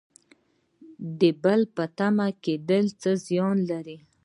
[1.19, 3.97] د بل په تمه کیدل څه زیان لري؟